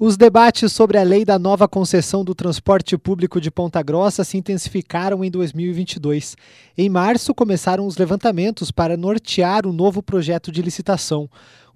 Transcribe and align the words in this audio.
Os 0.00 0.16
debates 0.16 0.72
sobre 0.72 0.96
a 0.96 1.02
lei 1.02 1.24
da 1.24 1.40
nova 1.40 1.66
concessão 1.66 2.22
do 2.22 2.32
transporte 2.32 2.96
público 2.96 3.40
de 3.40 3.50
Ponta 3.50 3.82
Grossa 3.82 4.22
se 4.22 4.38
intensificaram 4.38 5.24
em 5.24 5.30
2022. 5.30 6.36
Em 6.76 6.88
março, 6.88 7.34
começaram 7.34 7.84
os 7.84 7.96
levantamentos 7.96 8.70
para 8.70 8.96
nortear 8.96 9.66
o 9.66 9.72
novo 9.72 10.00
projeto 10.00 10.52
de 10.52 10.62
licitação. 10.62 11.28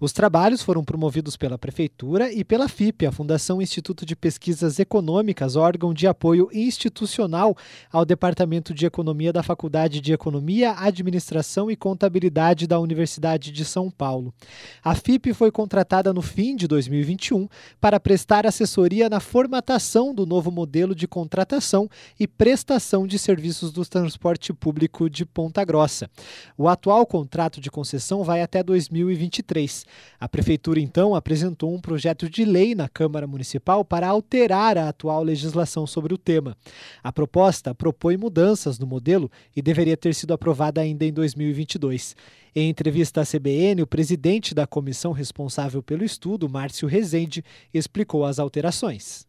Os 0.02 0.12
trabalhos 0.12 0.62
foram 0.62 0.82
promovidos 0.82 1.36
pela 1.36 1.56
Prefeitura 1.56 2.32
e 2.32 2.42
pela 2.42 2.68
FIP, 2.68 3.06
a 3.06 3.12
Fundação 3.12 3.62
Instituto 3.62 4.04
de 4.04 4.16
Pesquisas 4.16 4.80
Econômicas, 4.80 5.54
órgão 5.54 5.94
de 5.94 6.08
apoio 6.08 6.48
institucional 6.52 7.56
ao 7.88 8.04
Departamento 8.04 8.74
de 8.74 8.84
Economia 8.84 9.32
da 9.32 9.44
Faculdade 9.44 10.00
de 10.00 10.12
Economia, 10.12 10.74
Administração 10.76 11.70
e 11.70 11.76
Contabilidade 11.76 12.66
da 12.66 12.80
Universidade 12.80 13.52
de 13.52 13.64
São 13.64 13.88
Paulo. 13.92 14.34
A 14.82 14.92
FIP 14.96 15.32
foi 15.32 15.52
contratada 15.52 16.12
no 16.12 16.20
fim 16.20 16.56
de 16.56 16.66
2021 16.66 17.46
para 17.80 18.00
prestar 18.00 18.44
assessoria 18.44 19.08
na 19.08 19.20
formatação 19.20 20.12
do 20.12 20.26
novo 20.26 20.50
modelo 20.50 20.96
de 20.96 21.06
contratação 21.06 21.88
e 22.18 22.26
prestação 22.26 23.06
de 23.06 23.20
serviços 23.20 23.70
do 23.70 23.86
transporte 23.86 24.52
público 24.52 25.08
de 25.08 25.24
Ponta 25.24 25.64
Grossa. 25.64 26.10
O 26.58 26.66
atual 26.66 27.06
contrato 27.06 27.60
de 27.60 27.70
concessão 27.70 28.24
vai 28.24 28.42
até 28.42 28.64
2023. 28.64 29.91
A 30.18 30.28
Prefeitura, 30.28 30.78
então, 30.78 31.14
apresentou 31.14 31.74
um 31.74 31.80
projeto 31.80 32.28
de 32.28 32.44
lei 32.44 32.74
na 32.74 32.88
Câmara 32.88 33.26
Municipal 33.26 33.84
para 33.84 34.08
alterar 34.08 34.78
a 34.78 34.88
atual 34.88 35.22
legislação 35.22 35.86
sobre 35.86 36.14
o 36.14 36.18
tema. 36.18 36.56
A 37.02 37.12
proposta 37.12 37.74
propõe 37.74 38.16
mudanças 38.16 38.78
no 38.78 38.86
modelo 38.86 39.30
e 39.54 39.60
deveria 39.60 39.96
ter 39.96 40.14
sido 40.14 40.32
aprovada 40.32 40.80
ainda 40.80 41.04
em 41.04 41.12
2022. 41.12 42.14
Em 42.54 42.68
entrevista 42.68 43.22
à 43.22 43.24
CBN, 43.24 43.82
o 43.82 43.86
presidente 43.86 44.54
da 44.54 44.66
comissão 44.66 45.12
responsável 45.12 45.82
pelo 45.82 46.04
estudo, 46.04 46.48
Márcio 46.48 46.86
Rezende, 46.86 47.44
explicou 47.72 48.24
as 48.24 48.38
alterações. 48.38 49.26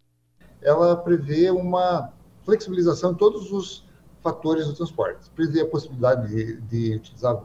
Ela 0.61 0.95
prevê 0.95 1.49
uma 1.49 2.11
flexibilização 2.43 3.13
de 3.13 3.19
todos 3.19 3.51
os 3.51 3.85
fatores 4.21 4.67
do 4.67 4.73
transporte. 4.73 5.29
Prevê 5.31 5.61
a 5.61 5.67
possibilidade 5.67 6.27
de, 6.27 6.61
de 6.61 6.95
utilizar 6.95 7.43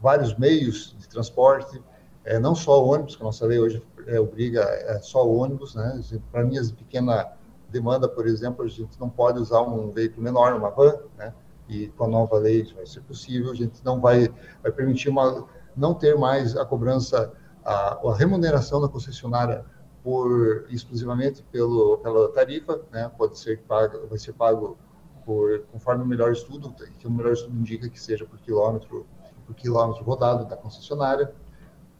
vários 0.00 0.36
meios 0.38 0.94
de 0.98 1.08
transporte, 1.08 1.80
é, 2.28 2.38
não 2.38 2.54
só 2.54 2.84
ônibus, 2.84 3.16
que 3.16 3.22
a 3.22 3.24
nossa 3.24 3.46
lei 3.46 3.58
hoje 3.58 3.82
é, 4.06 4.20
obriga 4.20 4.60
é, 4.60 4.98
só 5.00 5.26
ônibus, 5.26 5.74
né? 5.74 5.98
Para 6.30 6.44
minhas 6.44 6.70
pequena 6.70 7.26
demanda, 7.70 8.06
por 8.06 8.26
exemplo, 8.26 8.66
a 8.66 8.68
gente 8.68 9.00
não 9.00 9.08
pode 9.08 9.38
usar 9.38 9.62
um 9.62 9.90
veículo 9.90 10.22
menor, 10.22 10.52
uma 10.52 10.68
van, 10.68 10.94
né? 11.16 11.32
E 11.66 11.88
com 11.88 12.04
a 12.04 12.08
nova 12.08 12.36
lei 12.36 12.60
isso 12.60 12.74
vai 12.74 12.86
ser 12.86 13.00
possível. 13.00 13.50
A 13.50 13.54
gente 13.54 13.82
não 13.82 13.98
vai, 13.98 14.28
vai 14.62 14.70
permitir 14.70 15.08
uma, 15.08 15.46
não 15.74 15.94
ter 15.94 16.18
mais 16.18 16.54
a 16.54 16.66
cobrança, 16.66 17.32
a, 17.64 17.98
a 18.06 18.14
remuneração 18.14 18.78
da 18.78 18.88
concessionária 18.88 19.64
por 20.04 20.66
exclusivamente 20.68 21.42
pelo 21.50 21.96
pela 21.96 22.30
tarifa, 22.30 22.78
né? 22.92 23.10
Pode 23.16 23.38
ser 23.38 23.62
paga, 23.62 24.04
vai 24.06 24.18
ser 24.18 24.34
pago 24.34 24.76
por 25.24 25.62
conforme 25.72 26.04
o 26.04 26.06
melhor 26.06 26.30
estudo, 26.30 26.74
que 26.98 27.06
o 27.06 27.10
melhor 27.10 27.32
estudo 27.32 27.56
indica 27.56 27.88
que 27.88 27.98
seja 27.98 28.26
por 28.26 28.38
quilômetro 28.38 29.06
por 29.46 29.54
quilômetro 29.54 30.04
rodado 30.04 30.44
da 30.44 30.58
concessionária. 30.58 31.32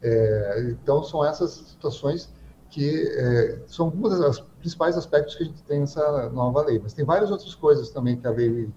É, 0.02 0.68
então, 0.70 1.02
são 1.02 1.24
essas 1.24 1.50
situações 1.50 2.32
que 2.70 3.08
é, 3.16 3.58
são 3.66 3.86
alguns 3.86 4.18
dos 4.18 4.40
principais 4.58 4.96
aspectos 4.96 5.34
que 5.34 5.42
a 5.42 5.46
gente 5.46 5.62
tem 5.62 5.80
nessa 5.80 6.28
nova 6.30 6.62
lei. 6.64 6.78
Mas 6.78 6.92
tem 6.92 7.04
várias 7.04 7.30
outras 7.30 7.54
coisas 7.54 7.90
também 7.90 8.16
que 8.16 8.26
a 8.26 8.30
lei 8.30 8.68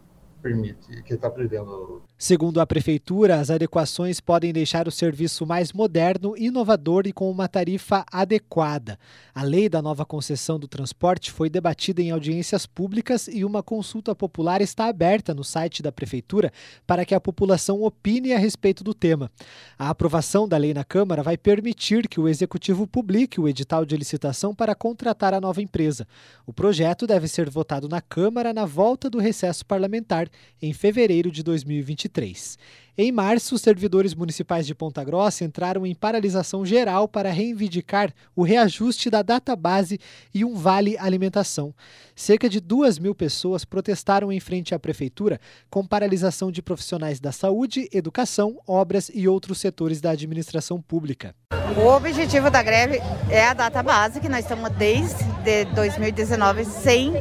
permite, 0.42 1.04
que 1.04 1.14
está 1.14 1.30
prevendo. 1.30 2.02
Segundo 2.18 2.60
a 2.60 2.68
Prefeitura, 2.68 3.40
as 3.40 3.50
adequações 3.50 4.20
podem 4.20 4.52
deixar 4.52 4.88
o 4.88 4.92
serviço 4.92 5.46
mais 5.46 5.72
moderno, 5.72 6.36
inovador 6.38 7.06
e 7.06 7.14
com 7.14 7.30
uma 7.30 7.48
tarifa 7.48 8.06
adequada. 8.12 8.98
A 9.34 9.44
lei 9.44 9.70
da 9.70 9.82
nova 9.82 10.06
concessão 10.06 10.60
do 10.60 10.68
transporte 10.68 11.32
foi 11.32 11.50
debatida 11.50 12.02
em 12.02 12.12
audiências 12.12 12.66
públicas 12.66 13.28
e 13.28 13.46
uma 13.46 13.62
consulta 13.62 14.16
popular 14.16 14.62
está 14.62 14.86
aberta 14.86 15.34
no 15.34 15.44
site 15.44 15.84
da 15.84 15.92
Prefeitura 15.92 16.52
para 16.86 17.06
que 17.06 17.16
a 17.16 17.20
população 17.20 17.84
opine 17.84 18.34
a 18.34 18.38
respeito 18.38 18.84
do 18.84 18.94
tema. 18.94 19.32
A 19.78 19.90
aprovação 19.90 20.48
da 20.48 20.58
lei 20.58 20.74
na 20.74 20.84
Câmara 20.84 21.24
vai 21.24 21.38
permitir 21.38 22.08
que 22.08 22.20
o 22.20 22.28
Executivo 22.28 22.88
publique 22.88 23.40
o 23.40 23.48
edital 23.48 23.86
de 23.86 23.96
licitação 23.96 24.56
para 24.56 24.76
contratar 24.76 25.34
a 25.34 25.42
nova 25.42 25.62
empresa. 25.62 26.08
O 26.46 26.54
projeto 26.54 27.06
deve 27.06 27.28
ser 27.28 27.50
votado 27.50 27.88
na 27.88 28.02
Câmara 28.02 28.54
na 28.54 28.66
volta 28.66 29.10
do 29.10 29.20
recesso 29.20 29.66
parlamentar 29.66 30.31
em 30.62 30.74
fevereiro 30.74 31.32
de 31.32 31.44
2023. 31.44 32.58
Em 32.98 33.12
março, 33.12 33.56
os 33.56 33.62
servidores 33.62 34.14
municipais 34.14 34.68
de 34.68 34.76
Ponta 34.76 35.04
Grossa 35.04 35.46
entraram 35.46 35.86
em 35.86 35.96
paralisação 35.96 36.66
geral 36.66 37.08
para 37.08 37.32
reivindicar 37.32 38.14
o 38.36 38.44
reajuste 38.44 39.10
da 39.10 39.22
database 39.22 39.98
e 40.34 40.44
um 40.44 40.56
vale 40.56 40.98
alimentação. 40.98 41.74
Cerca 42.14 42.50
de 42.50 42.60
duas 42.60 43.00
mil 43.00 43.16
pessoas 43.16 43.64
protestaram 43.64 44.32
em 44.32 44.40
frente 44.42 44.76
à 44.76 44.80
prefeitura 44.80 45.40
com 45.70 45.88
paralisação 45.88 46.52
de 46.52 46.62
profissionais 46.62 47.20
da 47.20 47.32
saúde, 47.32 47.90
educação, 47.94 48.60
obras 48.68 49.10
e 49.14 49.26
outros 49.28 49.60
setores 49.60 50.02
da 50.02 50.12
administração 50.12 50.82
pública. 50.82 51.34
O 51.78 51.88
objetivo 51.88 52.52
da 52.52 52.62
greve 52.62 53.00
é 53.30 53.46
a 53.46 53.54
data 53.54 53.82
base, 53.82 54.20
que 54.20 54.28
nós 54.28 54.44
estamos 54.44 54.70
desde 54.72 55.66
2019 55.74 56.66
sem 56.66 57.14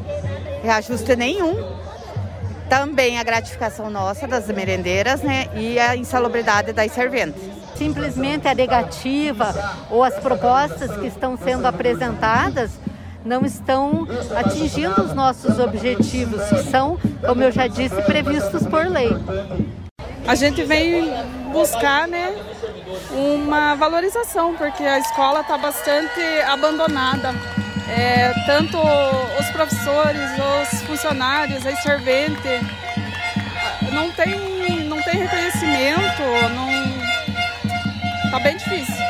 reajuste 0.63 1.15
nenhum 1.15 1.55
também 2.71 3.19
a 3.19 3.25
gratificação 3.25 3.91
nossa 3.91 4.29
das 4.29 4.47
merendeiras 4.47 5.21
né, 5.23 5.49
e 5.57 5.77
a 5.77 5.97
insalubridade 5.97 6.73
das 6.73 6.93
serventes. 6.93 7.43
Simplesmente 7.75 8.47
a 8.47 8.55
negativa 8.55 9.53
ou 9.91 10.05
as 10.05 10.15
propostas 10.15 10.97
que 10.97 11.09
estão 11.09 11.37
sendo 11.37 11.67
apresentadas 11.67 12.71
não 13.25 13.45
estão 13.45 14.07
atingindo 14.37 15.03
os 15.03 15.13
nossos 15.13 15.59
objetivos, 15.59 16.43
que 16.49 16.63
são, 16.71 16.97
como 17.27 17.43
eu 17.43 17.51
já 17.51 17.67
disse, 17.67 18.01
previstos 18.03 18.65
por 18.67 18.87
lei. 18.87 19.11
A 20.27 20.37
gente 20.37 20.63
vem 20.63 21.13
buscar 21.53 22.07
né, 22.07 22.37
uma 23.11 23.75
valorização, 23.75 24.55
porque 24.55 24.85
a 24.85 25.01
escola 25.01 25.41
está 25.41 25.59
bastante 25.59 26.21
abandonada. 26.47 27.35
É, 27.91 28.33
tanto 28.47 28.79
os 28.79 29.47
professores, 29.51 30.21
os 30.73 30.83
funcionários, 30.83 31.67
as 31.67 31.83
serventes, 31.83 32.61
não 33.93 34.11
tem, 34.13 34.85
não 34.85 35.03
tem 35.03 35.19
reconhecimento, 35.19 36.23
não, 36.55 38.31
tá 38.31 38.39
bem 38.41 38.57
difícil. 38.57 39.10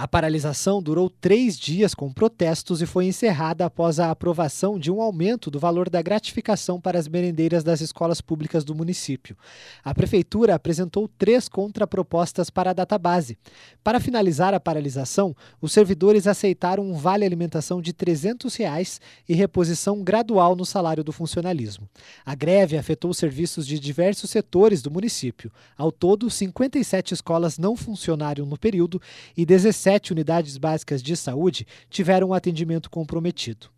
A 0.00 0.06
paralisação 0.06 0.80
durou 0.80 1.10
três 1.10 1.58
dias 1.58 1.92
com 1.92 2.12
protestos 2.12 2.80
e 2.80 2.86
foi 2.86 3.06
encerrada 3.06 3.66
após 3.66 3.98
a 3.98 4.12
aprovação 4.12 4.78
de 4.78 4.92
um 4.92 5.02
aumento 5.02 5.50
do 5.50 5.58
valor 5.58 5.90
da 5.90 6.00
gratificação 6.00 6.80
para 6.80 6.96
as 6.96 7.08
merendeiras 7.08 7.64
das 7.64 7.80
escolas 7.80 8.20
públicas 8.20 8.62
do 8.62 8.76
município. 8.76 9.36
A 9.82 9.92
Prefeitura 9.92 10.54
apresentou 10.54 11.08
três 11.18 11.48
contrapropostas 11.48 12.48
para 12.48 12.70
a 12.70 12.72
database. 12.72 13.36
Para 13.82 13.98
finalizar 13.98 14.54
a 14.54 14.60
paralisação, 14.60 15.34
os 15.60 15.72
servidores 15.72 16.28
aceitaram 16.28 16.84
um 16.88 16.94
vale 16.94 17.24
alimentação 17.24 17.82
de 17.82 17.92
300 17.92 18.54
reais 18.54 19.00
e 19.28 19.34
reposição 19.34 20.04
gradual 20.04 20.54
no 20.54 20.64
salário 20.64 21.02
do 21.02 21.10
funcionalismo. 21.10 21.88
A 22.24 22.36
greve 22.36 22.78
afetou 22.78 23.10
os 23.10 23.18
serviços 23.18 23.66
de 23.66 23.80
diversos 23.80 24.30
setores 24.30 24.80
do 24.80 24.92
município. 24.92 25.50
Ao 25.76 25.90
todo, 25.90 26.30
57 26.30 27.14
escolas 27.14 27.58
não 27.58 27.74
funcionaram 27.74 28.46
no 28.46 28.56
período 28.56 29.02
e 29.36 29.44
17 29.44 29.87
sete 29.88 30.12
unidades 30.12 30.58
básicas 30.58 31.02
de 31.02 31.16
saúde 31.16 31.66
tiveram 31.88 32.28
um 32.28 32.34
atendimento 32.34 32.90
comprometido. 32.90 33.68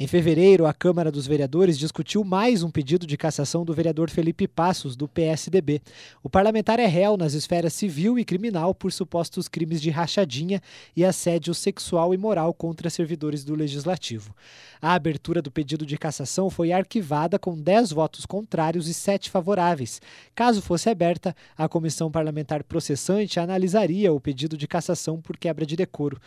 Em 0.00 0.06
fevereiro, 0.08 0.66
a 0.66 0.74
Câmara 0.74 1.12
dos 1.12 1.28
Vereadores 1.28 1.78
discutiu 1.78 2.24
mais 2.24 2.64
um 2.64 2.70
pedido 2.72 3.06
de 3.06 3.16
cassação 3.16 3.64
do 3.64 3.72
vereador 3.72 4.10
Felipe 4.10 4.48
Passos, 4.48 4.96
do 4.96 5.06
PSDB. 5.06 5.80
O 6.24 6.28
parlamentar 6.28 6.80
é 6.80 6.86
réu 6.86 7.16
nas 7.16 7.34
esferas 7.34 7.72
civil 7.72 8.18
e 8.18 8.24
criminal 8.24 8.74
por 8.74 8.90
supostos 8.90 9.46
crimes 9.46 9.80
de 9.80 9.90
rachadinha 9.90 10.60
e 10.96 11.04
assédio 11.04 11.54
sexual 11.54 12.12
e 12.12 12.16
moral 12.16 12.52
contra 12.52 12.90
servidores 12.90 13.44
do 13.44 13.54
Legislativo. 13.54 14.34
A 14.82 14.94
abertura 14.94 15.40
do 15.40 15.52
pedido 15.52 15.86
de 15.86 15.96
cassação 15.96 16.50
foi 16.50 16.72
arquivada 16.72 17.38
com 17.38 17.56
10 17.56 17.92
votos 17.92 18.26
contrários 18.26 18.88
e 18.88 18.94
7 18.94 19.30
favoráveis. 19.30 20.00
Caso 20.34 20.60
fosse 20.60 20.90
aberta, 20.90 21.36
a 21.56 21.68
comissão 21.68 22.10
parlamentar 22.10 22.64
processante 22.64 23.38
analisaria 23.38 24.12
o 24.12 24.18
pedido 24.18 24.56
de 24.56 24.66
cassação 24.66 25.20
por 25.20 25.36
quebra 25.36 25.59
quebra 25.60 25.66
de 25.66 25.76
decoro. 25.76 26.20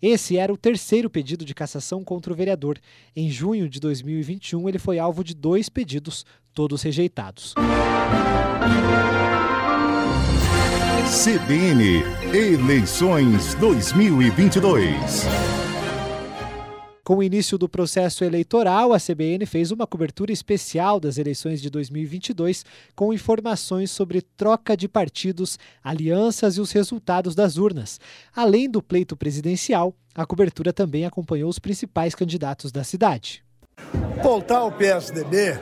Esse 0.00 0.36
era 0.36 0.52
o 0.52 0.56
terceiro 0.56 1.08
pedido 1.08 1.44
de 1.44 1.54
cassação 1.54 2.04
contra 2.04 2.32
o 2.32 2.36
vereador. 2.36 2.78
Em 3.14 3.30
junho 3.30 3.68
de 3.68 3.80
2021, 3.80 4.68
ele 4.68 4.78
foi 4.78 4.98
alvo 4.98 5.24
de 5.24 5.34
dois 5.34 5.68
pedidos, 5.68 6.24
todos 6.52 6.82
rejeitados. 6.82 7.54
CBN 11.24 12.02
Eleições 12.34 13.54
2022. 13.54 15.65
Com 17.06 17.18
o 17.18 17.22
início 17.22 17.56
do 17.56 17.68
processo 17.68 18.24
eleitoral, 18.24 18.92
a 18.92 18.98
CBN 18.98 19.46
fez 19.46 19.70
uma 19.70 19.86
cobertura 19.86 20.32
especial 20.32 20.98
das 20.98 21.18
eleições 21.18 21.62
de 21.62 21.70
2022 21.70 22.64
com 22.96 23.12
informações 23.12 23.92
sobre 23.92 24.20
troca 24.20 24.76
de 24.76 24.88
partidos, 24.88 25.56
alianças 25.84 26.56
e 26.56 26.60
os 26.60 26.72
resultados 26.72 27.36
das 27.36 27.58
urnas. 27.58 28.00
Além 28.34 28.68
do 28.68 28.82
pleito 28.82 29.16
presidencial, 29.16 29.94
a 30.16 30.26
cobertura 30.26 30.72
também 30.72 31.04
acompanhou 31.04 31.48
os 31.48 31.60
principais 31.60 32.12
candidatos 32.12 32.72
da 32.72 32.82
cidade. 32.82 33.44
Voltar 34.20 34.58
ao 34.58 34.72
PSDB 34.72 35.60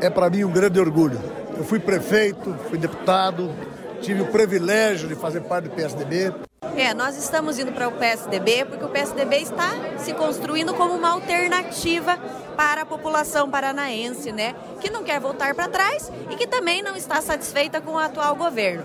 é 0.00 0.08
para 0.08 0.30
mim 0.30 0.44
um 0.44 0.52
grande 0.52 0.78
orgulho. 0.78 1.18
Eu 1.56 1.64
fui 1.64 1.80
prefeito, 1.80 2.54
fui 2.68 2.78
deputado, 2.78 3.52
tive 4.00 4.22
o 4.22 4.26
privilégio 4.26 5.08
de 5.08 5.16
fazer 5.16 5.40
parte 5.40 5.64
do 5.64 5.74
PSDB. 5.74 6.32
É, 6.80 6.94
nós 6.94 7.18
estamos 7.18 7.58
indo 7.58 7.72
para 7.72 7.88
o 7.88 7.92
PSDB 7.92 8.64
porque 8.64 8.84
o 8.84 8.88
PSDB 8.88 9.38
está 9.38 9.98
se 9.98 10.14
construindo 10.14 10.72
como 10.74 10.94
uma 10.94 11.10
alternativa 11.10 12.16
para 12.56 12.82
a 12.82 12.86
população 12.86 13.50
paranaense, 13.50 14.30
né? 14.30 14.54
Que 14.80 14.88
não 14.88 15.02
quer 15.02 15.18
voltar 15.18 15.56
para 15.56 15.68
trás 15.68 16.08
e 16.30 16.36
que 16.36 16.46
também 16.46 16.80
não 16.80 16.94
está 16.94 17.20
satisfeita 17.20 17.80
com 17.80 17.94
o 17.94 17.98
atual 17.98 18.36
governo. 18.36 18.84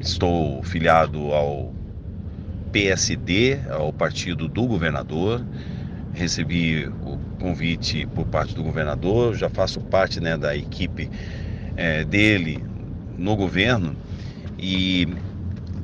Estou 0.00 0.62
filiado 0.62 1.34
ao 1.34 1.70
PSD, 2.72 3.60
ao 3.70 3.92
partido 3.92 4.48
do 4.48 4.66
governador. 4.66 5.44
Recebi 6.14 6.86
o 6.86 7.18
convite 7.38 8.06
por 8.06 8.24
parte 8.24 8.54
do 8.54 8.62
governador, 8.62 9.34
já 9.34 9.50
faço 9.50 9.82
parte 9.82 10.18
né, 10.18 10.34
da 10.38 10.56
equipe 10.56 11.10
é, 11.76 12.04
dele 12.04 12.64
no 13.18 13.36
governo 13.36 13.94
e 14.58 15.06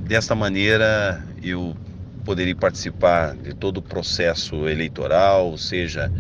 desta 0.07 0.35
maneira 0.35 1.23
eu 1.51 1.77
poderia 2.25 2.57
participar 2.57 3.35
de 3.37 3.55
todo 3.55 3.79
o 3.79 3.83
processo 3.83 4.69
eleitoral, 4.69 5.57
seja 5.59 6.11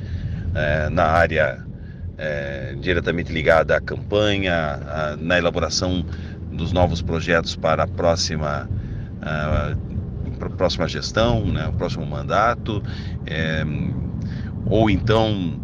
é, 0.54 0.88
na 0.90 1.04
área 1.04 1.64
é, 2.18 2.74
diretamente 2.78 3.32
ligada 3.32 3.76
à 3.76 3.80
campanha, 3.80 4.54
a, 4.54 5.16
na 5.16 5.38
elaboração 5.38 6.04
dos 6.52 6.72
novos 6.72 7.02
projetos 7.02 7.56
para 7.56 7.84
a 7.84 7.88
próxima, 7.88 8.68
a, 9.22 9.74
a 10.40 10.50
próxima 10.50 10.86
gestão, 10.86 11.46
né, 11.46 11.66
o 11.66 11.72
próximo 11.72 12.04
mandato, 12.06 12.82
é, 13.26 13.64
ou 14.66 14.88
então 14.90 15.60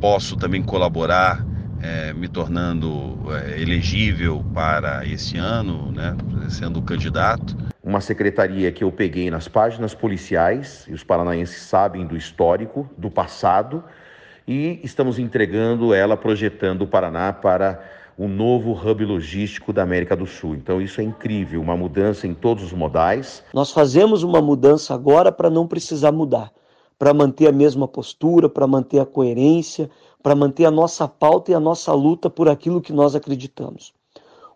posso 0.00 0.36
também 0.36 0.62
colaborar 0.62 1.44
é, 1.80 2.12
me 2.12 2.28
tornando 2.28 3.18
é, 3.32 3.60
elegível 3.60 4.44
para 4.54 5.04
esse 5.06 5.36
ano, 5.36 5.92
né, 5.92 6.16
sendo 6.48 6.82
candidato. 6.82 7.56
Uma 7.88 8.02
secretaria 8.02 8.70
que 8.70 8.84
eu 8.84 8.92
peguei 8.92 9.30
nas 9.30 9.48
páginas 9.48 9.94
policiais, 9.94 10.84
e 10.90 10.92
os 10.92 11.02
paranaenses 11.02 11.62
sabem 11.62 12.06
do 12.06 12.18
histórico, 12.18 12.86
do 12.98 13.10
passado, 13.10 13.82
e 14.46 14.78
estamos 14.84 15.18
entregando 15.18 15.94
ela, 15.94 16.14
projetando 16.14 16.82
o 16.82 16.86
Paraná 16.86 17.32
para 17.32 17.82
o 18.18 18.28
novo 18.28 18.72
hub 18.72 19.06
logístico 19.06 19.72
da 19.72 19.84
América 19.84 20.14
do 20.14 20.26
Sul. 20.26 20.54
Então 20.54 20.82
isso 20.82 21.00
é 21.00 21.04
incrível, 21.04 21.62
uma 21.62 21.78
mudança 21.78 22.26
em 22.26 22.34
todos 22.34 22.62
os 22.62 22.74
modais. 22.74 23.42
Nós 23.54 23.72
fazemos 23.72 24.22
uma 24.22 24.42
mudança 24.42 24.92
agora 24.92 25.32
para 25.32 25.48
não 25.48 25.66
precisar 25.66 26.12
mudar, 26.12 26.52
para 26.98 27.14
manter 27.14 27.46
a 27.46 27.52
mesma 27.52 27.88
postura, 27.88 28.50
para 28.50 28.66
manter 28.66 29.00
a 29.00 29.06
coerência, 29.06 29.88
para 30.22 30.34
manter 30.34 30.66
a 30.66 30.70
nossa 30.70 31.08
pauta 31.08 31.52
e 31.52 31.54
a 31.54 31.60
nossa 31.60 31.90
luta 31.94 32.28
por 32.28 32.50
aquilo 32.50 32.82
que 32.82 32.92
nós 32.92 33.14
acreditamos. 33.14 33.94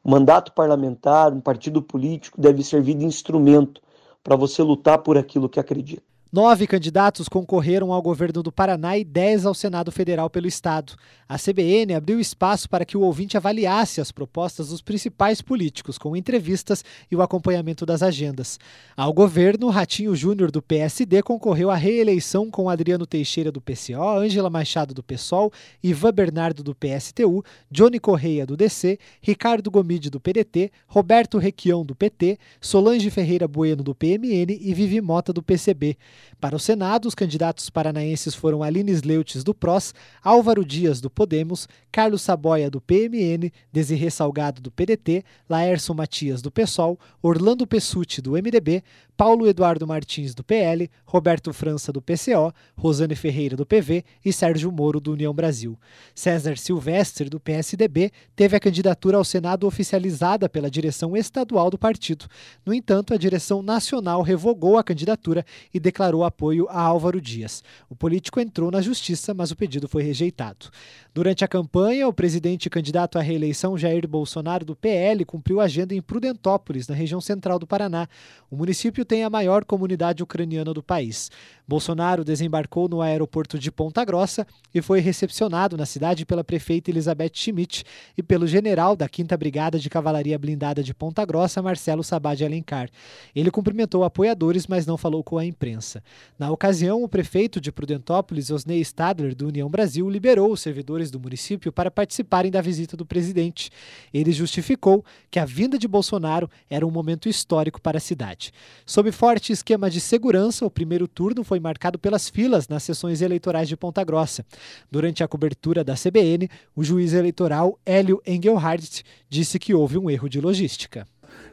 O 0.05 0.11
mandato 0.11 0.53
parlamentar, 0.53 1.33
um 1.33 1.41
partido 1.41 1.81
político 1.81 2.41
deve 2.41 2.63
servir 2.63 2.95
de 2.95 3.05
instrumento 3.05 3.81
para 4.23 4.37
você 4.37 4.63
lutar 4.63 4.99
por 4.99 5.17
aquilo 5.17 5.49
que 5.49 5.61
acredita. 5.61 6.12
Nove 6.35 6.67
candidatos 6.67 7.29
concorreram 7.29 7.93
ao 7.93 8.01
governo 8.01 8.43
do 8.43 8.51
Paraná 8.51 8.97
e 8.97 9.05
dez 9.05 9.45
ao 9.45 9.53
Senado 9.53 9.93
Federal 9.93 10.31
pelo 10.31 10.47
Estado. 10.47 10.95
A 11.29 11.37
CBN 11.37 11.93
abriu 11.93 12.19
espaço 12.19 12.71
para 12.71 12.87
que 12.87 12.97
o 12.97 13.03
ouvinte 13.03 13.37
avaliasse 13.37 14.01
as 14.01 14.11
propostas 14.11 14.69
dos 14.69 14.81
principais 14.81 15.43
políticos, 15.43 15.99
com 15.99 16.17
entrevistas 16.17 16.83
e 17.11 17.17
o 17.17 17.21
acompanhamento 17.21 17.85
das 17.85 18.03
agendas. 18.03 18.59
Ao 18.97 19.13
governo, 19.13 19.69
Ratinho 19.69 20.17
Júnior, 20.17 20.51
do 20.51 20.63
PSD, 20.63 21.23
concorreu 21.23 21.71
à 21.71 21.75
reeleição 21.75 22.51
com 22.51 22.71
Adriano 22.71 23.05
Teixeira, 23.05 23.53
do 23.53 23.61
PCO, 23.61 24.17
Ângela 24.17 24.49
Machado, 24.49 24.95
do 24.95 25.03
PSOL, 25.03 25.53
Ivan 25.83 26.15
Bernardo, 26.15 26.63
do 26.63 26.75
PSTU, 26.75 27.45
Johnny 27.71 28.01
Correia, 28.01 28.47
do 28.47 28.57
DC, 28.57 28.99
Ricardo 29.21 29.71
Gomide, 29.71 30.09
do 30.09 30.19
PDT, 30.19 30.73
Roberto 30.87 31.37
Requião, 31.37 31.85
do 31.85 31.95
PT, 31.95 32.39
Solange 32.59 33.11
Ferreira 33.11 33.47
Bueno, 33.47 33.83
do 33.83 33.95
PMN 33.95 34.59
e 34.59 34.73
Vivi 34.73 35.03
Mota, 35.03 35.31
do 35.31 35.43
PCB. 35.43 35.99
Para 36.41 36.57
o 36.57 36.59
Senado, 36.59 37.07
os 37.07 37.15
candidatos 37.15 37.71
paranaenses 37.71 38.35
foram 38.35 38.63
Aline 38.63 38.93
Sleutes, 38.93 39.45
do 39.45 39.55
PROS, 39.55 39.95
Álvaro 40.23 40.65
Dias, 40.65 41.01
do 41.01 41.09
Podemos, 41.09 41.69
Carlos 41.91 42.23
Saboia, 42.23 42.71
do 42.71 42.81
PMN, 42.81 43.53
Desirê 43.73 44.11
Salgado, 44.11 44.61
do 44.61 44.71
PDT, 44.71 45.25
Laércio 45.49 45.95
Matias, 45.95 46.43
do 46.43 46.51
PSOL, 46.51 46.99
Orlando 47.23 47.67
Pessutti, 47.67 48.21
do 48.21 48.33
MDB, 48.33 48.83
Paulo 49.17 49.47
Eduardo 49.47 49.87
Martins, 49.87 50.35
do 50.35 50.43
PL, 50.43 50.91
Roberto 51.07 51.53
França, 51.53 51.93
do 51.93 52.03
PCO, 52.03 52.53
Rosane 52.77 53.15
Ferreira, 53.15 53.57
do 53.57 53.65
PV 53.65 54.05
e 54.25 54.33
Sérgio 54.33 54.73
Moro, 54.73 54.99
do 54.99 55.13
União 55.13 55.33
Brasil. 55.33 55.79
César 56.13 56.57
Silvestre, 56.57 57.31
do 57.31 57.39
PSDB, 57.39 58.11
teve 58.35 58.57
a 58.57 58.61
candidatura 58.61 59.17
ao 59.17 59.25
Senado 59.25 59.65
oficializada 59.65 60.49
pela 60.49 60.69
direção 60.69 61.17
estadual 61.17 61.71
do 61.71 61.79
partido. 61.79 62.27
No 62.67 62.75
entanto, 62.75 63.15
a 63.15 63.17
direção 63.17 63.63
nacional 63.63 64.23
revogou 64.23 64.77
a 64.77 64.83
candidatura 64.83 65.47
e 65.73 65.79
declarou 65.79 66.12
apoio 66.25 66.67
a 66.69 66.81
Álvaro 66.81 67.21
Dias. 67.21 67.63
O 67.89 67.95
político 67.95 68.41
entrou 68.41 68.73
na 68.73 68.81
justiça, 68.81 69.33
mas 69.33 69.53
o 69.53 69.57
pedido 69.57 69.87
foi 69.87 70.03
rejeitado. 70.03 70.69
Durante 71.15 71.45
a 71.45 71.49
campanha, 71.49 72.09
o 72.09 72.13
presidente 72.13 72.69
candidato 72.69 73.19
à 73.19 73.23
reeleição 73.23 73.79
Jair 73.79 74.09
Bolsonaro, 74.09 74.65
do 74.65 74.75
PL, 74.75 75.25
cumpriu 75.25 75.61
agenda 75.61 75.95
em 75.95 76.03
Prudentópolis, 76.03 76.89
na 76.89 76.95
região 76.95 77.21
central 77.21 77.59
do 77.59 77.67
Paraná. 77.67 78.09
O 78.51 78.57
município 78.57 79.05
tem 79.05 79.23
a 79.23 79.31
maior 79.31 79.65
comunidade 79.65 80.23
ucraniana 80.23 80.75
do 80.75 80.83
país. 80.83 81.31
Bolsonaro 81.69 82.25
desembarcou 82.25 82.89
no 82.89 83.01
aeroporto 83.01 83.59
de 83.59 83.71
Ponta 83.71 84.05
Grossa 84.05 84.47
e 84.75 84.83
foi 84.83 85.01
recepcionado 85.01 85.77
na 85.77 85.87
cidade 85.87 86.27
pela 86.27 86.43
prefeita 86.43 86.91
Elizabeth 86.91 87.31
Schmidt 87.35 87.85
e 88.17 88.23
pelo 88.23 88.47
general 88.47 88.97
da 88.97 89.07
5 89.07 89.37
Brigada 89.39 89.79
de 89.79 89.89
Cavalaria 89.89 90.39
Blindada 90.39 90.83
de 90.83 90.93
Ponta 90.93 91.25
Grossa, 91.25 91.63
Marcelo 91.63 92.03
Sabá 92.03 92.35
de 92.35 92.45
Alencar. 92.45 92.91
Ele 93.35 93.51
cumprimentou 93.51 94.05
apoiadores, 94.05 94.67
mas 94.67 94.87
não 94.87 94.97
falou 94.97 95.23
com 95.23 95.39
a 95.39 95.45
imprensa. 95.45 96.02
Na 96.39 96.51
ocasião, 96.51 97.03
o 97.03 97.09
prefeito 97.09 97.61
de 97.61 97.71
Prudentópolis, 97.71 98.51
Osney 98.51 98.81
Stadler, 98.81 99.35
do 99.35 99.49
União 99.49 99.69
Brasil, 99.69 100.09
liberou 100.09 100.53
os 100.53 100.61
servidores 100.61 101.11
do 101.11 101.21
município 101.21 101.73
para 101.73 101.91
participarem 101.91 102.51
da 102.51 102.61
visita 102.61 102.97
do 102.97 103.07
presidente. 103.07 103.71
Ele 104.13 104.33
justificou 104.33 105.05
que 105.31 105.39
a 105.39 105.45
vinda 105.45 105.79
de 105.79 105.87
Bolsonaro 105.87 106.51
era 106.69 106.87
um 106.87 106.91
momento 106.91 107.29
histórico 107.29 107.81
para 107.81 107.99
a 107.99 108.01
cidade. 108.01 108.53
Sob 108.85 109.11
forte 109.13 109.53
esquema 109.53 109.91
de 109.91 110.01
segurança, 110.01 110.67
o 110.67 110.71
primeiro 110.71 111.07
turno 111.07 111.45
foi 111.45 111.61
marcado 111.61 111.99
pelas 111.99 112.29
filas 112.29 112.69
nas 112.69 112.83
sessões 112.83 113.23
eleitorais 113.23 113.69
de 113.69 113.77
Ponta 113.77 114.03
Grossa. 114.03 114.45
Durante 114.91 115.23
a 115.23 115.29
cobertura 115.29 115.85
da 115.85 115.95
CBN, 115.95 116.49
o 116.75 116.83
juiz 116.83 117.13
eleitoral 117.13 117.79
Hélio 117.85 118.21
Engelhardt 118.27 119.05
disse 119.29 119.59
que 119.59 119.75
houve 119.75 119.99
um 119.99 120.11
erro 120.11 120.29
de 120.29 120.41
logística. 120.41 121.07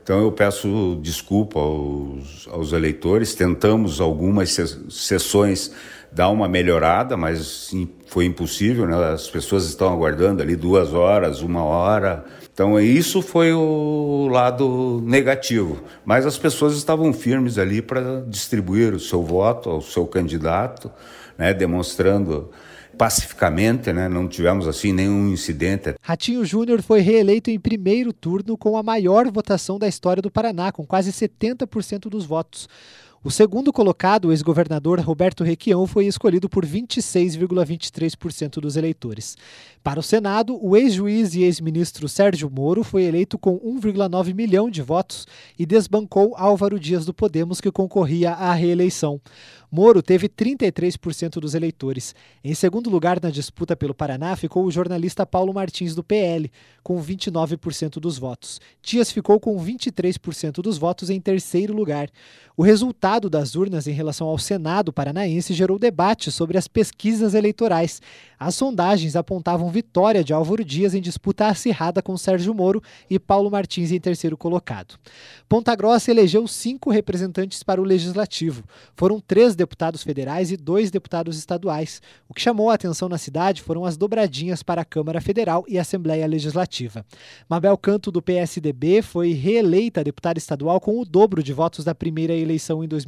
Então 0.04 0.22
eu 0.22 0.32
peço 0.32 1.00
desculpa 1.02 1.60
aos, 1.60 2.48
aos 2.52 2.74
eleitores. 2.74 3.36
Tentamos 3.36 4.02
algumas 4.02 4.58
sessões 4.90 5.72
dar 6.12 6.30
uma 6.30 6.48
melhorada, 6.48 7.16
mas 7.16 7.72
foi 8.08 8.26
impossível. 8.26 8.88
Né? 8.88 8.96
As 9.14 9.30
pessoas 9.30 9.66
estão 9.66 9.92
aguardando 9.92 10.42
ali 10.42 10.56
duas 10.56 10.94
horas, 10.94 11.42
uma 11.42 11.64
hora. 11.64 12.26
Então, 12.54 12.80
isso 12.80 13.22
foi 13.22 13.54
o 13.54 14.28
lado 14.30 15.02
negativo. 15.06 15.82
Mas 16.04 16.26
as 16.26 16.38
pessoas 16.38 16.76
estavam 16.76 17.14
firmes 17.14 17.58
ali 17.58 17.82
para 17.82 18.22
distribuir 18.28 18.94
o 18.94 19.00
seu 19.00 19.24
voto 19.24 19.70
ao 19.70 19.82
seu 19.82 20.06
candidato, 20.06 20.92
né, 21.38 21.54
demonstrando 21.54 22.50
pacificamente, 23.00 23.94
né? 23.94 24.10
não 24.10 24.28
tivemos 24.28 24.68
assim 24.68 24.92
nenhum 24.92 25.30
incidente. 25.30 25.96
Ratinho 26.02 26.44
Júnior 26.44 26.82
foi 26.82 27.00
reeleito 27.00 27.50
em 27.50 27.58
primeiro 27.58 28.12
turno 28.12 28.58
com 28.58 28.76
a 28.76 28.84
maior 28.84 29.32
votação 29.32 29.80
da 29.80 29.88
história 29.88 30.22
do 30.22 30.30
Paraná, 30.30 30.70
com 30.70 30.86
quase 30.86 31.10
70% 31.14 32.10
dos 32.10 32.26
votos. 32.26 32.68
O 33.22 33.30
segundo 33.30 33.74
colocado, 33.74 34.30
o 34.30 34.32
ex-governador 34.32 34.98
Roberto 35.02 35.44
Requião, 35.44 35.86
foi 35.86 36.06
escolhido 36.06 36.48
por 36.48 36.66
26,23% 36.66 38.62
dos 38.62 38.78
eleitores. 38.78 39.36
Para 39.84 40.00
o 40.00 40.04
Senado, 40.04 40.58
o 40.62 40.78
ex-juiz 40.78 41.36
e 41.36 41.44
ex-ministro 41.44 42.08
Sérgio 42.08 42.50
Moro 42.50 42.82
foi 42.82 43.04
eleito 43.04 43.38
com 43.38 43.60
1,9 43.60 44.34
milhão 44.34 44.70
de 44.70 44.82
votos 44.82 45.28
e 45.58 45.66
desbancou 45.66 46.34
Álvaro 46.38 46.80
Dias 46.80 47.06
do 47.06 47.14
Podemos, 47.14 47.60
que 47.60 47.70
concorria 47.70 48.32
à 48.32 48.54
reeleição. 48.54 49.20
Moro 49.72 50.02
teve 50.02 50.28
33% 50.28 51.40
dos 51.40 51.54
eleitores. 51.54 52.16
Em 52.44 52.56
segundo 52.56 52.90
lugar 52.90 53.20
na 53.22 53.30
disputa 53.30 53.76
pelo 53.76 53.94
Paraná 53.94 54.36
ficou 54.36 54.66
o 54.66 54.72
jornalista 54.72 55.26
Paulo 55.26 55.54
Martins, 55.54 55.94
do 55.94 56.04
PL, 56.04 56.50
com 56.82 57.00
29% 57.00 58.00
dos 58.00 58.18
votos. 58.18 58.60
Dias 58.82 59.12
ficou 59.12 59.40
com 59.40 59.56
23% 59.58 60.54
dos 60.62 60.78
votos 60.78 61.10
em 61.10 61.22
terceiro 61.22 61.74
lugar. 61.74 62.10
O 62.58 62.64
resultado 62.64 63.09
resultado 63.10 63.30
das 63.30 63.56
urnas 63.56 63.88
em 63.88 63.92
relação 63.92 64.28
ao 64.28 64.38
Senado 64.38 64.94
paranaense 64.94 65.54
gerou 65.54 65.80
debate 65.80 66.32
sobre 66.32 66.60
as 66.60 66.68
pesquisas 66.68 67.34
eleitorais. 67.34 68.00
As 68.40 68.56
sondagens 68.56 69.16
apontavam 69.16 69.70
vitória 69.70 70.24
de 70.24 70.32
Álvaro 70.32 70.64
Dias 70.64 70.94
em 70.94 71.02
disputa 71.02 71.48
acirrada 71.48 72.02
com 72.02 72.16
Sérgio 72.16 72.54
Moro 72.54 72.82
e 73.10 73.18
Paulo 73.18 73.50
Martins 73.50 73.92
em 73.92 74.00
terceiro 74.00 74.38
colocado. 74.38 74.96
Ponta 75.48 75.76
Grossa 75.76 76.12
elegeu 76.12 76.48
cinco 76.48 76.92
representantes 76.92 77.64
para 77.64 77.82
o 77.82 77.84
Legislativo. 77.84 78.64
Foram 78.96 79.20
três 79.20 79.56
deputados 79.56 80.04
federais 80.04 80.52
e 80.52 80.58
dois 80.58 80.92
deputados 80.92 81.38
estaduais. 81.38 82.02
O 82.30 82.34
que 82.34 82.42
chamou 82.42 82.70
a 82.70 82.76
atenção 82.76 83.10
na 83.10 83.18
cidade 83.18 83.62
foram 83.62 83.84
as 83.86 83.98
dobradinhas 83.98 84.62
para 84.62 84.84
a 84.84 84.86
Câmara 84.86 85.20
Federal 85.20 85.66
e 85.68 85.80
Assembleia 85.80 86.28
Legislativa. 86.28 87.04
Mabel 87.50 87.78
Canto, 87.78 88.12
do 88.12 88.22
PSDB, 88.22 89.02
foi 89.02 89.34
reeleita 89.34 90.04
deputada 90.04 90.38
estadual 90.38 90.80
com 90.80 91.00
o 91.00 91.06
dobro 91.06 91.42
de 91.42 91.52
votos 91.52 91.84
da 91.84 91.96
primeira 91.96 92.34
eleição 92.34 92.84
em 92.84 92.88
2018. 92.88 92.99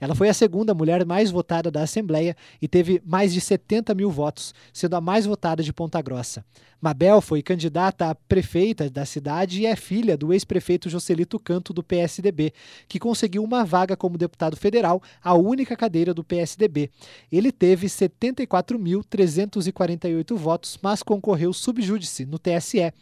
Ela 0.00 0.14
foi 0.14 0.28
a 0.28 0.34
segunda 0.34 0.74
mulher 0.74 1.04
mais 1.04 1.30
votada 1.30 1.70
da 1.70 1.82
Assembleia 1.82 2.36
e 2.60 2.68
teve 2.68 3.02
mais 3.04 3.32
de 3.32 3.40
70 3.40 3.94
mil 3.94 4.10
votos, 4.10 4.54
sendo 4.72 4.96
a 4.96 5.00
mais 5.00 5.26
votada 5.26 5.62
de 5.62 5.72
Ponta 5.72 6.00
Grossa. 6.00 6.44
Mabel 6.82 7.20
foi 7.20 7.42
candidata 7.42 8.10
a 8.10 8.14
prefeita 8.14 8.90
da 8.90 9.06
cidade 9.06 9.60
e 9.60 9.66
é 9.66 9.76
filha 9.76 10.16
do 10.16 10.32
ex-prefeito 10.32 10.90
Joselito 10.90 11.38
Canto, 11.38 11.72
do 11.72 11.80
PSDB, 11.80 12.52
que 12.88 12.98
conseguiu 12.98 13.44
uma 13.44 13.64
vaga 13.64 13.96
como 13.96 14.18
deputado 14.18 14.56
federal, 14.56 15.00
a 15.22 15.32
única 15.32 15.76
cadeira 15.76 16.12
do 16.12 16.24
PSDB. 16.24 16.90
Ele 17.30 17.52
teve 17.52 17.86
74.348 17.86 20.36
votos, 20.36 20.76
mas 20.82 21.04
concorreu 21.04 21.52
subjúdice 21.52 22.26
no 22.26 22.36
TSE. 22.36 22.92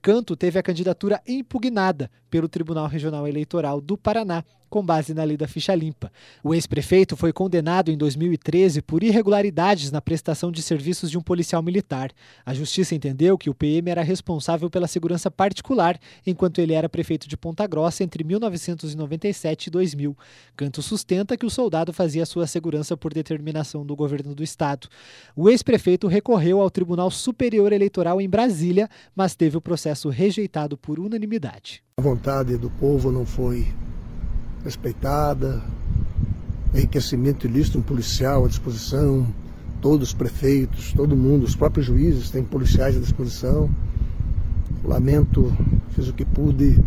Canto 0.00 0.34
teve 0.34 0.58
a 0.58 0.62
candidatura 0.62 1.20
impugnada 1.26 2.10
pelo 2.30 2.48
Tribunal 2.48 2.86
Regional 2.86 3.28
Eleitoral 3.28 3.82
do 3.82 3.98
Paraná 3.98 4.42
com 4.76 4.84
base 4.84 5.14
na 5.14 5.24
lei 5.24 5.38
da 5.38 5.48
ficha 5.48 5.74
limpa. 5.74 6.12
O 6.44 6.54
ex-prefeito 6.54 7.16
foi 7.16 7.32
condenado 7.32 7.90
em 7.90 7.96
2013 7.96 8.82
por 8.82 9.02
irregularidades 9.02 9.90
na 9.90 10.02
prestação 10.02 10.52
de 10.52 10.60
serviços 10.60 11.10
de 11.10 11.16
um 11.16 11.22
policial 11.22 11.62
militar. 11.62 12.10
A 12.44 12.52
justiça 12.52 12.94
entendeu 12.94 13.38
que 13.38 13.48
o 13.48 13.54
PM 13.54 13.90
era 13.90 14.02
responsável 14.02 14.68
pela 14.68 14.86
segurança 14.86 15.30
particular 15.30 15.98
enquanto 16.26 16.58
ele 16.58 16.74
era 16.74 16.90
prefeito 16.90 17.26
de 17.26 17.38
Ponta 17.38 17.66
Grossa 17.66 18.04
entre 18.04 18.22
1997 18.22 19.68
e 19.68 19.70
2000. 19.70 20.14
Canto 20.54 20.82
sustenta 20.82 21.38
que 21.38 21.46
o 21.46 21.50
soldado 21.50 21.90
fazia 21.90 22.26
sua 22.26 22.46
segurança 22.46 22.98
por 22.98 23.14
determinação 23.14 23.82
do 23.82 23.96
governo 23.96 24.34
do 24.34 24.42
estado. 24.42 24.88
O 25.34 25.48
ex-prefeito 25.48 26.06
recorreu 26.06 26.60
ao 26.60 26.68
Tribunal 26.68 27.10
Superior 27.10 27.72
Eleitoral 27.72 28.20
em 28.20 28.28
Brasília, 28.28 28.90
mas 29.14 29.34
teve 29.34 29.56
o 29.56 29.60
processo 29.62 30.10
rejeitado 30.10 30.76
por 30.76 31.00
unanimidade. 31.00 31.82
A 31.96 32.02
vontade 32.02 32.58
do 32.58 32.68
povo 32.68 33.10
não 33.10 33.24
foi 33.24 33.66
respeitada, 34.66 35.62
enriquecimento 36.74 37.46
ilícito, 37.46 37.78
um 37.78 37.82
policial 37.82 38.44
à 38.44 38.48
disposição, 38.48 39.26
todos 39.80 40.08
os 40.08 40.14
prefeitos, 40.14 40.92
todo 40.92 41.16
mundo, 41.16 41.44
os 41.44 41.54
próprios 41.54 41.86
juízes 41.86 42.30
têm 42.30 42.42
policiais 42.42 42.96
à 42.96 43.00
disposição. 43.00 43.70
Lamento, 44.84 45.56
fiz 45.90 46.08
o 46.08 46.12
que 46.12 46.24
pude, 46.24 46.80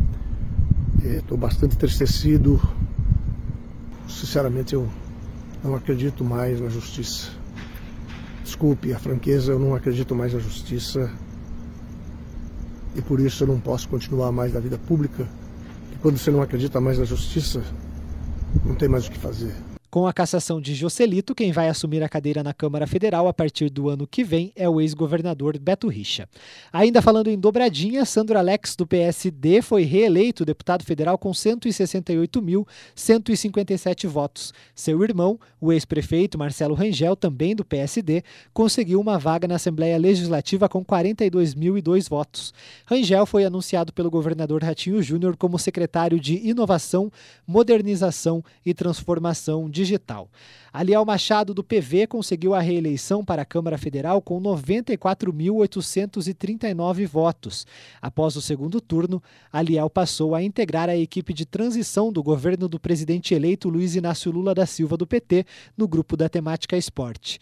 estou 1.04 1.38
bastante 1.38 1.76
entristecido. 1.76 2.62
Sinceramente, 4.08 4.74
eu 4.74 4.88
não 5.64 5.74
acredito 5.74 6.24
mais 6.24 6.60
na 6.60 6.68
justiça. 6.68 7.30
Desculpe 8.44 8.94
a 8.94 9.00
franqueza, 9.00 9.54
eu 9.54 9.60
não 9.60 9.74
acredito 9.74 10.14
mais 10.14 10.34
na 10.34 10.40
justiça 10.40 11.10
e 12.96 13.02
por 13.02 13.20
isso 13.20 13.44
eu 13.44 13.48
não 13.48 13.60
posso 13.60 13.88
continuar 13.88 14.32
mais 14.32 14.54
na 14.54 14.60
vida 14.60 14.78
pública 14.78 15.26
quando 16.02 16.18
você 16.18 16.32
não 16.32 16.42
acredita 16.42 16.80
mais 16.80 16.98
na 16.98 17.06
justiça, 17.06 17.62
não 18.66 18.76
tem 18.76 18.88
mais 18.88 19.08
o 19.08 19.12
que 19.12 19.18
fazer. 19.18 19.54
Com 19.92 20.06
a 20.06 20.14
cassação 20.14 20.62
de 20.62 20.76
Joselito, 20.76 21.34
quem 21.34 21.52
vai 21.52 21.68
assumir 21.68 22.04
a 22.04 22.10
cadeira 22.10 22.44
na 22.44 22.54
Câmara 22.54 22.86
Federal 22.86 23.28
a 23.28 23.34
partir 23.34 23.72
do 23.72 23.90
ano 23.90 24.06
que 24.06 24.24
vem 24.24 24.52
é 24.56 24.70
o 24.70 24.80
ex-governador 24.80 25.58
Beto 25.58 25.88
Richa. 25.88 26.30
Ainda 26.72 27.02
falando 27.02 27.28
em 27.28 27.40
dobradinha, 27.40 28.06
Sandro 28.06 28.38
Alex, 28.38 28.76
do 28.76 28.86
PSD, 28.86 29.64
foi 29.64 29.82
reeleito 29.82 30.46
deputado 30.46 30.86
federal 30.86 31.18
com 31.18 31.32
168.157 31.32 34.08
votos. 34.08 34.54
Seu 34.76 35.04
irmão, 35.04 35.40
o 35.60 35.74
ex-prefeito 35.74 36.38
Marcelo 36.38 36.76
Rangel, 36.76 37.16
também 37.16 37.56
do 37.56 37.66
PSD, 37.66 38.22
conseguiu 38.54 39.02
uma 39.02 39.18
vaga 39.18 39.48
na 39.48 39.56
Assembleia 39.56 39.98
Legislativa 39.98 40.70
com 40.70 40.86
42.002 40.86 42.08
votos. 42.08 42.54
Rangel 42.86 43.26
foi 43.26 43.44
anunciado 43.44 43.92
pelo 43.92 44.12
governador 44.12 44.64
Ratinho 44.64 45.02
Júnior 45.02 45.36
como 45.36 45.58
secretário 45.58 46.20
de 46.20 46.48
Inovação, 46.48 47.12
Modernização 47.48 48.44
e 48.64 48.72
Transformação 48.72 49.68
de 49.68 49.79
digital. 49.80 50.30
Aliel 50.74 51.06
Machado, 51.06 51.54
do 51.54 51.64
PV, 51.64 52.08
conseguiu 52.08 52.54
a 52.54 52.60
reeleição 52.60 53.24
para 53.24 53.44
a 53.44 53.46
Câmara 53.46 53.78
Federal 53.78 54.22
com 54.22 54.42
94.839 54.42 57.08
votos. 57.08 57.66
Após 58.02 58.36
o 58.36 58.42
segundo 58.42 58.82
turno, 58.82 59.24
Aliel 59.52 59.90
passou 59.90 60.36
a 60.36 60.44
integrar 60.44 60.90
a 60.90 60.98
equipe 60.98 61.34
de 61.34 61.46
transição 61.46 62.12
do 62.12 62.22
governo 62.22 62.68
do 62.68 62.78
presidente 62.80 63.34
eleito 63.34 63.70
Luiz 63.70 63.96
Inácio 63.96 64.32
Lula 64.32 64.54
da 64.54 64.66
Silva, 64.66 64.98
do 64.98 65.08
PT, 65.08 65.46
no 65.78 65.88
grupo 65.88 66.18
da 66.18 66.28
temática 66.28 66.76
esporte. 66.76 67.40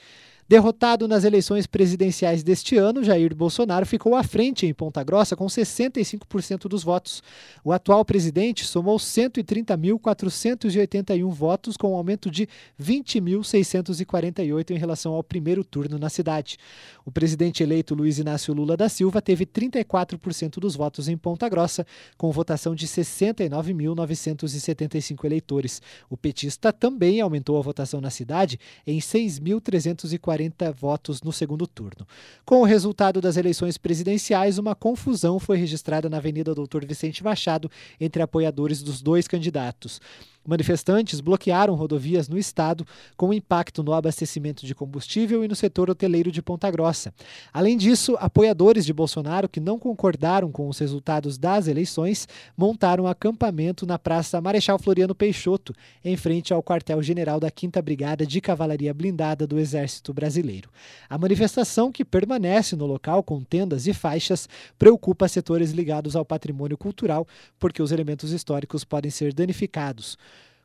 Derrotado 0.49 1.09
nas 1.09 1.25
eleições 1.25 1.67
presidenciais 1.67 2.41
deste 2.41 2.77
ano, 2.77 3.03
Jair 3.03 3.35
Bolsonaro 3.35 3.85
ficou 3.85 4.15
à 4.15 4.23
frente 4.23 4.65
em 4.65 4.73
Ponta 4.73 5.03
Grossa 5.03 5.35
com 5.35 5.45
65% 5.45 6.69
dos 6.69 6.85
votos. 6.85 7.21
O 7.65 7.73
atual 7.73 8.05
presidente 8.05 8.63
somou 8.63 8.97
130.481 8.97 11.29
votos, 11.33 11.75
com 11.75 11.91
um 11.91 11.97
aumento 11.97 12.31
de 12.31 12.47
20.648 12.81 14.71
em 14.71 14.77
relação 14.77 15.13
ao 15.13 15.21
primeiro 15.21 15.65
turno 15.65 15.99
na 15.99 16.07
cidade. 16.07 16.57
O 17.03 17.11
presidente 17.11 17.61
eleito 17.61 17.93
Luiz 17.93 18.17
Inácio 18.17 18.53
Lula 18.53 18.77
da 18.77 18.87
Silva 18.87 19.21
teve 19.21 19.45
34% 19.45 20.59
dos 20.59 20.77
votos 20.77 21.09
em 21.09 21.17
Ponta 21.17 21.49
Grossa, 21.49 21.85
com 22.17 22.31
votação 22.31 22.73
de 22.73 22.87
69.975 22.87 25.25
eleitores. 25.25 25.81
O 26.09 26.15
petista 26.15 26.71
também 26.71 27.19
aumentou 27.19 27.57
a 27.57 27.61
votação 27.61 27.99
na 27.99 28.09
cidade 28.09 28.57
em 28.85 28.99
6.340 28.99 30.36
40 30.37 30.71
votos 30.71 31.21
no 31.23 31.33
segundo 31.33 31.65
turno. 31.65 32.07
Com 32.45 32.61
o 32.61 32.63
resultado 32.63 33.19
das 33.19 33.37
eleições 33.37 33.77
presidenciais, 33.77 34.59
uma 34.59 34.75
confusão 34.75 35.39
foi 35.39 35.57
registrada 35.57 36.07
na 36.07 36.17
Avenida 36.17 36.53
Doutor 36.53 36.85
Vicente 36.85 37.23
Machado 37.23 37.71
entre 37.99 38.21
apoiadores 38.21 38.83
dos 38.83 39.01
dois 39.01 39.27
candidatos. 39.27 39.99
Manifestantes 40.47 41.19
bloquearam 41.19 41.75
rodovias 41.75 42.29
no 42.29 42.37
estado, 42.37 42.87
com 43.17 43.33
impacto 43.33 43.83
no 43.83 43.91
abastecimento 43.91 44.65
de 44.65 44.73
combustível 44.73 45.43
e 45.43 45.47
no 45.47 45.55
setor 45.55 45.89
hoteleiro 45.89 46.31
de 46.31 46.41
Ponta 46.41 46.71
Grossa. 46.71 47.13
Além 47.51 47.75
disso, 47.75 48.15
apoiadores 48.17 48.85
de 48.85 48.93
Bolsonaro 48.93 49.49
que 49.49 49.59
não 49.59 49.77
concordaram 49.77 50.49
com 50.49 50.69
os 50.69 50.79
resultados 50.79 51.37
das 51.37 51.67
eleições 51.67 52.29
montaram 52.55 53.07
acampamento 53.07 53.85
na 53.85 53.99
Praça 53.99 54.39
Marechal 54.39 54.79
Floriano 54.79 55.13
Peixoto, 55.13 55.75
em 56.01 56.15
frente 56.15 56.53
ao 56.53 56.63
quartel-general 56.63 57.41
da 57.41 57.51
5 57.53 57.81
Brigada 57.81 58.25
de 58.25 58.39
Cavalaria 58.39 58.93
Blindada 58.93 59.45
do 59.45 59.59
Exército 59.59 60.13
Brasileiro. 60.13 60.69
A 61.09 61.17
manifestação, 61.17 61.91
que 61.91 62.05
permanece 62.05 62.73
no 62.77 62.85
local 62.85 63.21
com 63.21 63.41
tendas 63.41 63.85
e 63.85 63.93
faixas, 63.93 64.47
preocupa 64.79 65.27
setores 65.27 65.71
ligados 65.71 66.15
ao 66.15 66.23
patrimônio 66.23 66.77
cultural, 66.77 67.27
porque 67.59 67.81
os 67.81 67.91
elementos 67.91 68.31
históricos 68.31 68.85
podem 68.85 69.11
ser 69.11 69.33
danificados. 69.33 70.17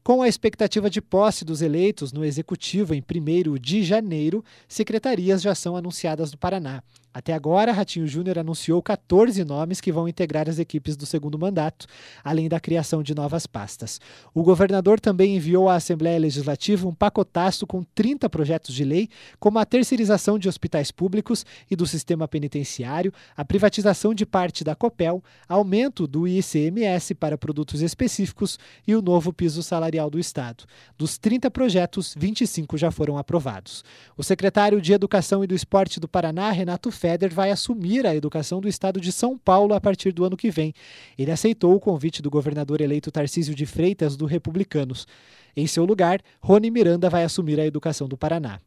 Com 0.03 0.21
a 0.21 0.27
expectativa 0.27 0.91
de 0.91 1.01
posse 1.01 1.45
dos 1.45 1.63
eleitos 1.63 2.13
no 2.13 2.25
executivo 2.25 2.93
em 2.93 3.01
1 3.01 3.57
de 3.61 3.85
janeiro, 3.85 4.45
secretarias 4.67 5.41
já 5.41 5.55
são 5.55 5.77
anunciadas 5.77 6.33
no 6.33 6.39
Paraná. 6.39 6.83
Até 7.15 7.35
agora, 7.35 7.73
Ratinho 7.73 8.07
Júnior 8.07 8.39
anunciou 8.39 8.83
14 8.83 9.45
nomes 9.45 9.81
que 9.81 9.93
vão 9.93 10.09
integrar 10.09 10.49
as 10.49 10.59
equipes 10.59 10.97
do 10.97 11.05
segundo 11.05 11.39
mandato, 11.39 11.87
além 12.25 12.49
da 12.49 12.59
criação 12.59 13.03
de 13.03 13.15
novas 13.15 13.47
pastas. 13.47 14.01
O 14.33 14.43
governador 14.43 14.99
também 14.99 15.37
enviou 15.37 15.69
à 15.69 15.75
Assembleia 15.75 16.19
Legislativa 16.19 16.89
um 16.89 16.95
pacotaço 16.95 17.67
com 17.67 17.83
30 17.83 18.31
projetos 18.31 18.75
de 18.75 18.85
lei, 18.85 19.11
como 19.39 19.59
a 19.59 19.67
terceirização 19.67 20.39
de 20.39 20.49
hospitais 20.49 20.91
públicos 20.91 21.45
e 21.71 21.77
do 21.77 21.87
sistema 21.87 22.27
penitenciário, 22.27 23.13
a 23.37 23.45
privatização 23.45 24.15
de 24.15 24.25
parte 24.25 24.65
da 24.65 24.75
COPEL, 24.75 25.23
aumento 25.47 26.07
do 26.07 26.27
ICMS 26.27 27.15
para 27.15 27.37
produtos 27.37 27.83
específicos 27.83 28.59
e 28.87 28.95
o 28.95 29.03
novo 29.03 29.33
piso 29.33 29.63
salarial 29.63 30.09
do 30.09 30.19
Estado. 30.19 30.65
Dos 30.97 31.19
30 31.19 31.51
projetos, 31.51 32.15
25 32.17 32.79
já 32.79 32.91
foram 32.91 33.19
aprovados. 33.19 33.85
O 34.17 34.23
secretário 34.23 34.81
de 34.81 34.93
Educação 34.93 35.45
e 35.45 35.47
do 35.47 35.55
Esporte 35.55 36.01
do 36.01 36.09
Paraná, 36.09 36.51
Renato 36.51 36.91
Feder 37.03 37.35
vai 37.35 37.51
assumir 37.51 38.07
a 38.07 38.15
educação 38.15 38.61
do 38.61 38.69
estado 38.69 39.01
de 39.01 39.11
São 39.11 39.37
Paulo 39.37 39.75
a 39.75 39.81
partir 39.81 40.13
do 40.13 40.25
ano 40.25 40.37
que 40.37 40.53
vem. 40.53 40.73
Ele 41.19 41.33
aceitou 41.33 41.75
o 41.75 41.81
convite 41.81 42.23
do 42.23 42.31
governador 42.31 42.81
eleito 42.81 43.11
Tarcísio 43.11 43.57
de 43.57 43.67
Freitas, 43.67 44.17
do 44.17 44.25
Republicanos. 44.25 45.09
Em 45.57 45.67
seu 45.67 45.85
lugar, 45.85 46.21
Rony 46.41 46.71
Miranda 46.71 47.11
vai 47.11 47.25
assumir 47.25 47.59
a 47.59 47.67
educação 47.67 48.07
do 48.07 48.17
Paraná. 48.17 48.61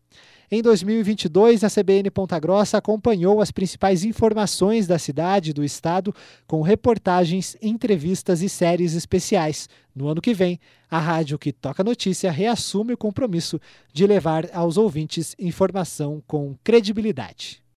Em 0.51 0.61
2022, 0.61 1.63
a 1.63 1.69
CBN 1.69 2.11
Ponta 2.11 2.37
Grossa 2.37 2.77
acompanhou 2.77 3.39
as 3.39 3.51
principais 3.51 4.03
informações 4.03 4.85
da 4.85 4.99
cidade 4.99 5.51
e 5.51 5.53
do 5.53 5.63
estado 5.63 6.13
com 6.45 6.61
reportagens, 6.61 7.55
entrevistas 7.61 8.41
e 8.41 8.49
séries 8.49 8.95
especiais. 8.95 9.69
No 9.95 10.09
ano 10.09 10.21
que 10.21 10.33
vem, 10.33 10.59
a 10.91 10.99
rádio 10.99 11.39
que 11.39 11.53
toca 11.53 11.85
notícia 11.85 12.29
reassume 12.31 12.93
o 12.93 12.97
compromisso 12.97 13.61
de 13.93 14.05
levar 14.05 14.49
aos 14.53 14.75
ouvintes 14.75 15.37
informação 15.39 16.21
com 16.27 16.53
credibilidade. 16.65 17.64